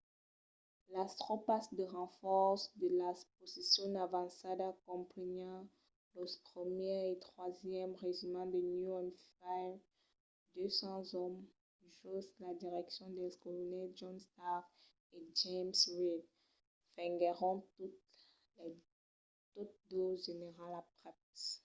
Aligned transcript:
las 0.95 1.11
tropas 1.23 1.63
de 1.77 1.83
renfòrç 1.97 2.61
de 2.81 2.89
las 3.01 3.19
posicions 3.37 3.97
avançadas 4.07 4.75
comprenián 4.89 5.61
los 6.15 6.33
1èr 6.47 7.03
e 7.13 7.15
3n 7.27 7.89
regiments 8.05 8.51
de 8.53 8.61
new 8.73 8.91
hampshire 8.95 9.77
de 10.53 10.61
200 10.85 11.23
òmes 11.25 11.45
jos 12.03 12.25
la 12.43 12.51
direccion 12.63 13.07
dels 13.17 13.39
colonèls 13.43 13.95
john 13.99 14.15
stark 14.27 14.65
e 15.15 15.17
james 15.41 15.79
reed 15.97 16.23
venguèron 16.95 17.57
totes 18.57 19.71
dos 19.91 20.15
generals 20.27 20.79
aprèp 20.81 21.17